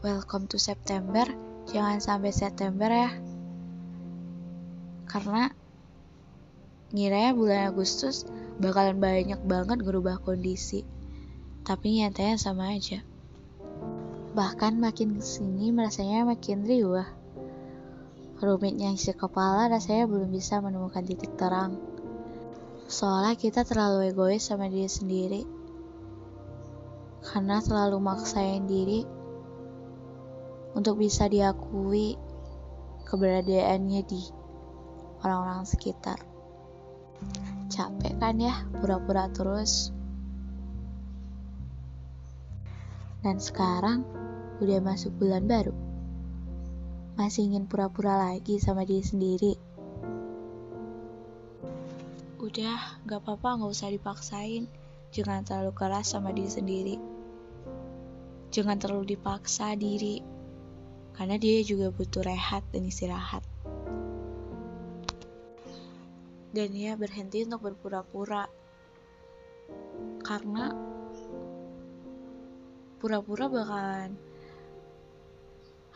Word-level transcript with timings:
welcome 0.00 0.48
to 0.48 0.56
September, 0.56 1.28
jangan 1.68 2.00
sampai 2.00 2.32
September 2.32 2.88
ya. 2.88 3.12
Karena 5.04 5.52
ngiranya 6.96 7.36
bulan 7.36 7.68
Agustus 7.68 8.24
bakalan 8.56 8.96
banyak 8.96 9.44
banget 9.44 9.84
berubah 9.84 10.16
kondisi. 10.24 10.88
Tapi 11.68 12.00
nyatanya 12.00 12.40
sama 12.40 12.72
aja. 12.72 13.04
Bahkan 14.32 14.80
makin 14.80 15.20
ke 15.20 15.24
sini 15.24 15.68
rasanya 15.76 16.24
makin 16.24 16.64
riuh. 16.64 17.04
Rumitnya 18.40 18.96
isi 18.96 19.12
kepala 19.12 19.68
rasanya 19.68 20.08
belum 20.08 20.32
bisa 20.32 20.64
menemukan 20.64 21.04
titik 21.04 21.36
terang. 21.36 21.76
Soalnya 22.88 23.36
kita 23.36 23.68
terlalu 23.68 24.16
egois 24.16 24.48
sama 24.48 24.72
diri 24.72 24.88
sendiri. 24.88 25.42
Karena 27.20 27.60
terlalu 27.60 28.00
maksain 28.00 28.64
diri 28.64 29.19
untuk 30.74 31.02
bisa 31.02 31.26
diakui 31.26 32.14
keberadaannya 33.06 34.00
di 34.06 34.22
orang-orang 35.26 35.66
sekitar. 35.66 36.18
Capek 37.70 38.14
kan 38.18 38.36
ya 38.38 38.54
pura-pura 38.78 39.30
terus. 39.30 39.90
Dan 43.20 43.36
sekarang 43.36 44.06
udah 44.64 44.80
masuk 44.80 45.12
bulan 45.20 45.44
baru. 45.44 45.76
Masih 47.20 47.52
ingin 47.52 47.68
pura-pura 47.68 48.16
lagi 48.16 48.56
sama 48.56 48.88
diri 48.88 49.04
sendiri. 49.04 49.52
Udah, 52.40 52.80
gak 53.04 53.20
apa-apa 53.20 53.60
gak 53.60 53.72
usah 53.76 53.92
dipaksain. 53.92 54.64
Jangan 55.12 55.44
terlalu 55.44 55.72
keras 55.76 56.16
sama 56.16 56.32
diri 56.32 56.48
sendiri. 56.48 56.96
Jangan 58.50 58.80
terlalu 58.80 59.14
dipaksa 59.14 59.76
diri. 59.76 60.39
Karena 61.20 61.36
dia 61.36 61.60
juga 61.60 61.92
butuh 61.92 62.24
rehat 62.24 62.64
dan 62.72 62.88
istirahat. 62.88 63.44
Dan 66.48 66.72
dia 66.72 66.96
berhenti 66.96 67.44
untuk 67.44 67.68
berpura-pura. 67.68 68.48
Karena 70.24 70.72
pura-pura 72.96 73.52
bakalan 73.52 74.16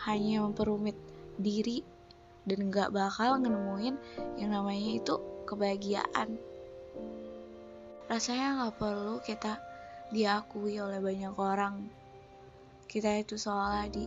hanya 0.04 0.44
memperumit 0.44 0.96
diri 1.40 1.80
dan 2.44 2.68
gak 2.68 2.92
bakal 2.92 3.40
nemuin 3.40 3.96
yang 4.36 4.52
namanya 4.52 5.00
itu 5.00 5.16
kebahagiaan 5.48 6.36
rasanya 8.08 8.68
gak 8.68 8.76
perlu 8.80 9.16
kita 9.24 9.60
diakui 10.12 10.76
oleh 10.76 11.00
banyak 11.00 11.32
orang 11.36 11.88
kita 12.84 13.20
itu 13.20 13.40
seolah 13.40 13.88
di 13.88 14.04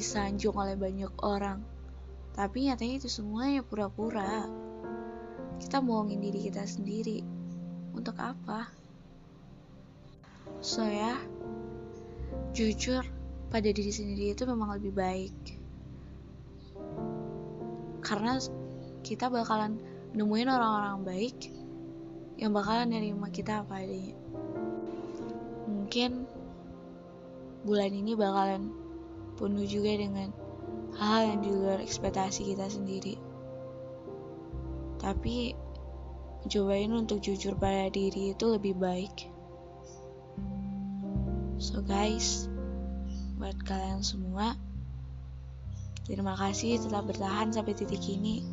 disanjung 0.00 0.56
oleh 0.56 0.80
banyak 0.80 1.12
orang. 1.20 1.60
Tapi 2.32 2.72
nyatanya 2.72 3.04
itu 3.04 3.12
semuanya 3.12 3.60
pura-pura. 3.60 4.48
Kita 5.60 5.84
bohongin 5.84 6.24
diri 6.24 6.48
kita 6.48 6.64
sendiri. 6.64 7.20
Untuk 7.92 8.16
apa? 8.16 8.72
So 10.64 10.88
ya. 10.88 11.20
Jujur 12.56 13.04
pada 13.52 13.68
diri 13.68 13.92
sendiri 13.92 14.32
itu 14.32 14.48
memang 14.48 14.80
lebih 14.80 14.96
baik. 14.96 15.36
Karena 18.00 18.40
kita 19.04 19.28
bakalan 19.28 19.76
nemuin 20.16 20.48
orang-orang 20.48 21.04
baik 21.04 21.38
yang 22.40 22.56
bakalan 22.56 22.88
nerima 22.88 23.28
kita 23.28 23.60
apa 23.60 23.84
adanya. 23.84 24.16
Mungkin 25.68 26.24
bulan 27.68 27.92
ini 27.92 28.16
bakalan 28.16 28.79
penuh 29.40 29.64
juga 29.64 29.96
dengan 29.96 30.28
hal 31.00 31.32
yang 31.32 31.40
di 31.40 31.50
luar 31.50 31.80
ekspektasi 31.80 32.52
kita 32.52 32.68
sendiri 32.68 33.16
tapi 35.00 35.56
cobain 36.44 36.92
untuk 36.92 37.24
jujur 37.24 37.56
pada 37.56 37.88
diri 37.88 38.36
itu 38.36 38.44
lebih 38.52 38.76
baik 38.76 39.32
so 41.56 41.80
guys 41.80 42.50
buat 43.40 43.56
kalian 43.64 44.04
semua. 44.04 44.52
Terima 46.04 46.36
kasih 46.36 46.76
telah 46.84 47.00
bertahan 47.00 47.56
sampai 47.56 47.72
titik 47.72 48.04
ini. 48.04 48.44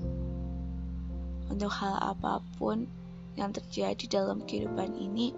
Untuk 1.51 1.67
hal 1.67 2.00
apa 2.00 2.40
pun 2.56 2.88
yang 3.35 3.51
terjadi 3.51 4.07
dalam 4.07 4.40
kehidupan 4.47 4.95
ini, 4.95 5.35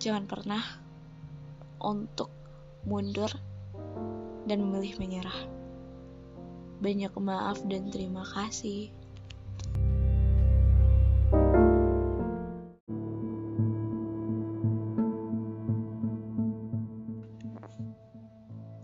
jangan 0.00 0.24
pernah 0.24 0.64
untuk 1.84 2.32
mundur 2.88 3.28
dan 4.46 4.58
memilih 4.62 4.98
menyerah. 4.98 5.40
Banyak 6.82 7.14
maaf 7.22 7.62
dan 7.70 7.94
terima 7.94 8.26
kasih. 8.26 8.90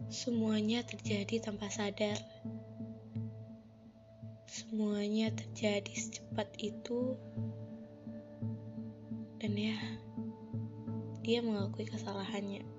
Semuanya 0.08 0.82
terjadi 0.86 1.42
tanpa 1.42 1.70
sadar. 1.70 2.18
Semuanya 4.46 5.34
terjadi 5.34 5.92
secepat 5.94 6.48
itu. 6.58 7.18
Dan 9.38 9.54
ya, 9.54 9.78
dia 11.22 11.38
mengakui 11.42 11.86
kesalahannya. 11.86 12.77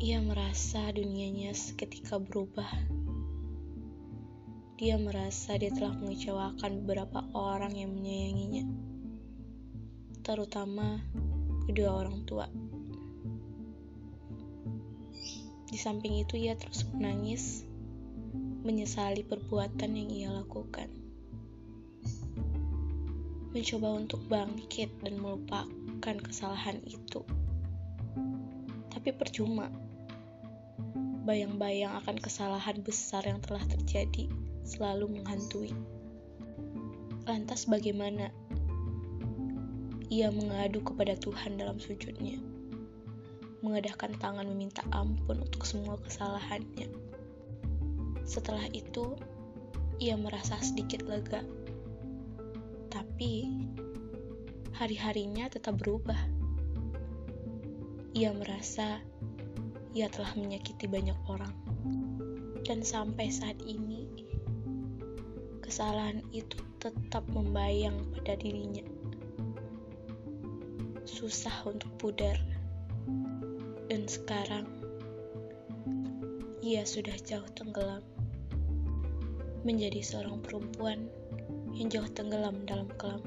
Ia 0.00 0.16
merasa 0.16 0.88
dunianya 0.96 1.52
seketika 1.52 2.16
berubah. 2.16 2.72
Dia 4.80 4.96
merasa 4.96 5.60
dia 5.60 5.68
telah 5.76 5.92
mengecewakan 5.92 6.88
beberapa 6.88 7.20
orang 7.36 7.76
yang 7.76 7.92
menyayanginya, 7.92 8.64
terutama 10.24 11.04
kedua 11.68 12.00
orang 12.00 12.24
tua. 12.24 12.48
Di 15.68 15.76
samping 15.76 16.24
itu, 16.24 16.48
ia 16.48 16.56
terus 16.56 16.88
menangis, 16.96 17.68
menyesali 18.64 19.20
perbuatan 19.20 20.00
yang 20.00 20.08
ia 20.08 20.32
lakukan. 20.32 20.88
Mencoba 23.52 24.00
untuk 24.00 24.24
bangkit 24.32 24.96
dan 25.04 25.20
melupakan 25.20 26.16
kesalahan 26.24 26.80
itu. 26.88 27.20
Tapi 28.88 29.12
percuma. 29.12 29.89
Bayang-bayang 31.30 31.94
akan 32.02 32.18
kesalahan 32.18 32.82
besar 32.82 33.22
yang 33.22 33.38
telah 33.38 33.62
terjadi 33.62 34.26
selalu 34.66 35.14
menghantui. 35.14 35.70
Lantas 37.22 37.70
bagaimana? 37.70 38.34
Ia 40.10 40.34
mengadu 40.34 40.82
kepada 40.82 41.14
Tuhan 41.14 41.54
dalam 41.54 41.78
sujudnya 41.78 42.34
mengadahkan 43.62 44.16
tangan 44.18 44.42
meminta 44.50 44.82
ampun 44.90 45.38
untuk 45.46 45.62
semua 45.62 46.02
kesalahannya. 46.02 46.90
Setelah 48.26 48.66
itu, 48.74 49.14
ia 50.02 50.18
merasa 50.18 50.58
sedikit 50.58 51.06
lega. 51.06 51.46
Tapi, 52.90 53.54
hari-harinya 54.74 55.46
tetap 55.46 55.78
berubah. 55.78 56.18
Ia 58.18 58.34
merasa 58.34 58.98
ia 59.90 60.06
telah 60.06 60.30
menyakiti 60.38 60.86
banyak 60.86 61.18
orang. 61.26 61.54
Dan 62.62 62.86
sampai 62.86 63.32
saat 63.32 63.58
ini, 63.66 64.06
kesalahan 65.64 66.22
itu 66.30 66.58
tetap 66.78 67.26
membayang 67.34 67.98
pada 68.14 68.38
dirinya. 68.38 68.86
Susah 71.02 71.66
untuk 71.66 71.90
pudar 71.98 72.38
dan 73.90 74.06
sekarang 74.06 74.70
ia 76.62 76.86
sudah 76.86 77.18
jauh 77.26 77.48
tenggelam 77.58 78.06
menjadi 79.66 80.00
seorang 80.00 80.38
perempuan 80.40 81.10
yang 81.74 81.90
jauh 81.90 82.10
tenggelam 82.14 82.62
dalam 82.64 82.86
kelam. 82.94 83.22